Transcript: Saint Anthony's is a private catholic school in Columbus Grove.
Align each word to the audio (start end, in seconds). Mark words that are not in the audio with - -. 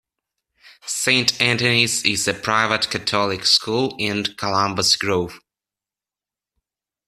Saint 0.87 1.39
Anthony's 1.39 2.03
is 2.05 2.27
a 2.27 2.33
private 2.33 2.89
catholic 2.89 3.45
school 3.45 3.95
in 3.99 4.23
Columbus 4.35 4.95
Grove. 4.95 5.39